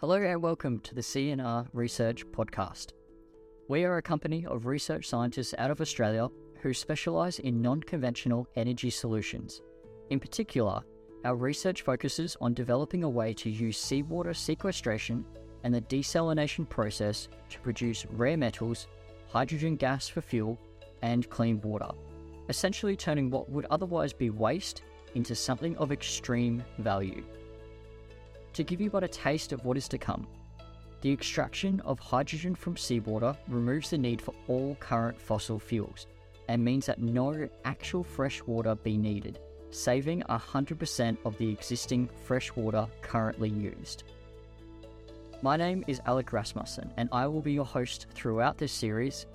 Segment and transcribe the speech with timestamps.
[0.00, 2.88] Hello and welcome to the C&R Research Podcast.
[3.66, 6.28] We are a company of research scientists out of Australia
[6.60, 9.62] who specialise in non conventional energy solutions.
[10.10, 10.82] In particular,
[11.24, 15.24] our research focuses on developing a way to use seawater sequestration
[15.64, 18.88] and the desalination process to produce rare metals,
[19.28, 20.60] hydrogen gas for fuel,
[21.00, 21.88] and clean water,
[22.50, 24.82] essentially turning what would otherwise be waste
[25.14, 27.24] into something of extreme value.
[28.56, 30.26] To give you but a taste of what is to come,
[31.02, 36.06] the extraction of hydrogen from seawater removes the need for all current fossil fuels
[36.48, 39.40] and means that no actual fresh water be needed,
[39.72, 44.04] saving 100% of the existing fresh water currently used.
[45.42, 49.26] My name is Alec Rasmussen, and I will be your host throughout this series.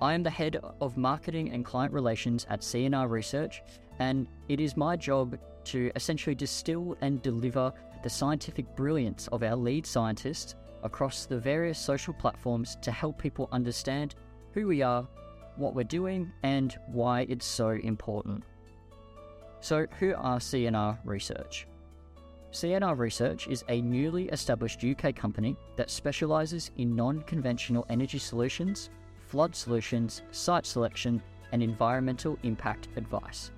[0.00, 3.60] I am the head of marketing and client relations at C&R Research,
[3.98, 7.72] and it is my job to essentially distill and deliver
[8.02, 13.48] the scientific brilliance of our lead scientists across the various social platforms to help people
[13.50, 14.14] understand
[14.52, 15.08] who we are,
[15.56, 18.44] what we're doing, and why it's so important.
[19.60, 21.66] So, who are C&R Research?
[22.50, 28.90] C&R Research is a newly established UK company that specialises in non conventional energy solutions,
[29.26, 33.50] flood solutions, site selection, and environmental impact advice.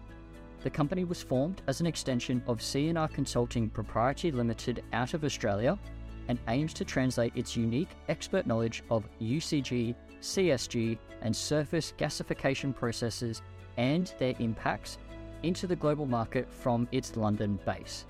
[0.67, 5.79] The company was formed as an extension of C&R Consulting Proprietary Limited out of Australia
[6.27, 13.43] and aims to translate its unique expert knowledge of UCG, CSG, and surface gasification processes
[13.77, 14.99] and their impacts
[15.45, 18.05] into the global market from its London base.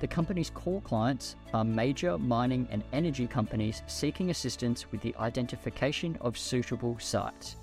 [0.00, 6.18] The company's core clients are major mining and energy companies seeking assistance with the identification
[6.22, 7.54] of suitable sites.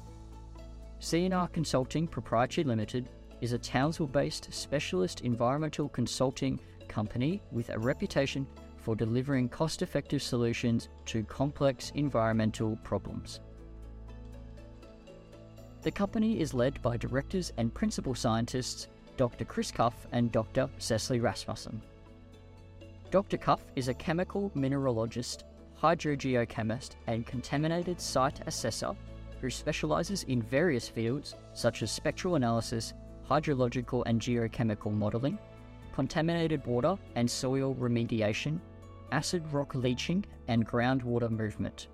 [0.99, 3.09] C&R Consulting Proprietary Limited
[3.41, 10.21] is a Townsville based specialist environmental consulting company with a reputation for delivering cost effective
[10.21, 13.39] solutions to complex environmental problems.
[15.81, 18.87] The company is led by directors and principal scientists
[19.17, 19.45] Dr.
[19.45, 20.69] Chris Cuff and Dr.
[20.77, 21.81] Cecily Rasmussen.
[23.11, 23.37] Dr.
[23.37, 25.43] Cuff is a chemical mineralogist,
[25.81, 28.93] hydrogeochemist, and contaminated site assessor
[29.41, 32.93] who specialises in various fields such as spectral analysis,
[33.29, 35.37] hydrological and geochemical modelling,
[35.93, 38.59] contaminated water and soil remediation,
[39.11, 41.87] acid rock leaching, and groundwater movement.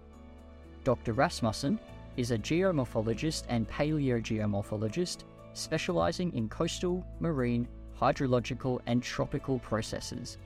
[0.84, 1.14] Dr.
[1.14, 1.80] Rasmussen
[2.18, 7.68] is a geomorphologist and paleogeomorphologist specialising in coastal, marine,
[8.00, 10.38] hydrological, and tropical processes.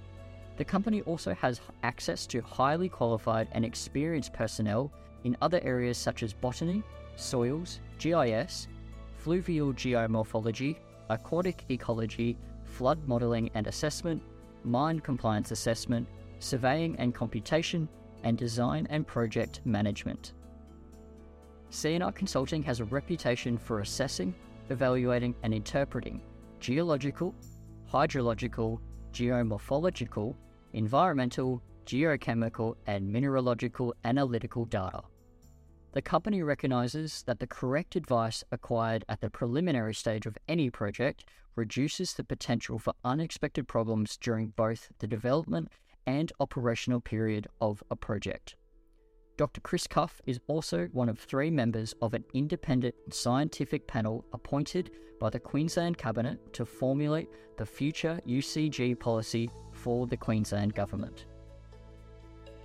[0.58, 4.92] The company also has access to highly qualified and experienced personnel
[5.24, 6.84] in other areas such as botany,
[7.16, 8.68] soils, GIS,
[9.26, 10.76] fluvial geomorphology,
[11.10, 14.22] aquatic ecology, flood modelling and assessment,
[14.64, 17.90] mine compliance assessment, surveying and computation,
[18.22, 20.34] and design and project management.
[21.72, 24.32] C&R Consulting has a reputation for assessing,
[24.70, 26.22] evaluating, and interpreting
[26.60, 27.34] geological,
[27.92, 28.80] hydrological,
[29.12, 30.36] geomorphological,
[30.74, 35.02] environmental, geochemical, and mineralogical analytical data.
[35.96, 41.24] The company recognises that the correct advice acquired at the preliminary stage of any project
[41.56, 45.70] reduces the potential for unexpected problems during both the development
[46.06, 48.58] and operational period of a project.
[49.38, 49.62] Dr.
[49.62, 54.92] Chris Cuff is also one of three members of an independent scientific panel appointed
[55.22, 61.26] by the Queensland Cabinet to formulate the future UCG policy for the Queensland Government.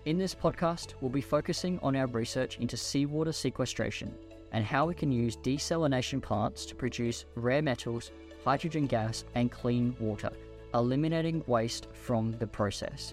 [0.07, 4.15] In this podcast, we'll be focusing on our research into seawater sequestration
[4.53, 8.11] and how we can use desalination plants to produce rare metals,
[8.43, 10.31] hydrogen gas, and clean water,
[10.73, 13.13] eliminating waste from the process.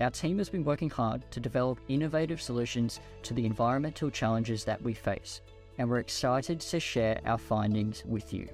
[0.00, 4.80] Our team has been working hard to develop innovative solutions to the environmental challenges that
[4.82, 5.40] we face,
[5.78, 8.48] and we're excited to share our findings with you.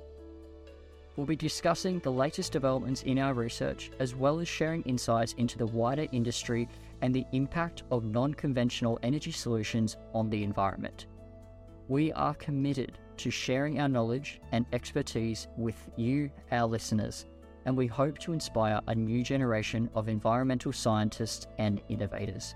[1.16, 5.58] We'll be discussing the latest developments in our research, as well as sharing insights into
[5.58, 6.68] the wider industry
[7.02, 11.06] and the impact of non conventional energy solutions on the environment.
[11.88, 17.26] We are committed to sharing our knowledge and expertise with you, our listeners,
[17.66, 22.54] and we hope to inspire a new generation of environmental scientists and innovators.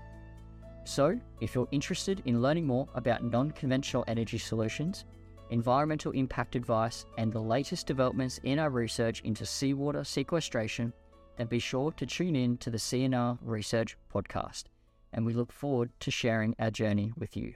[0.85, 5.05] So, if you're interested in learning more about non conventional energy solutions,
[5.49, 10.93] environmental impact advice, and the latest developments in our research into seawater sequestration,
[11.37, 14.65] then be sure to tune in to the C&R Research Podcast.
[15.13, 17.55] And we look forward to sharing our journey with you.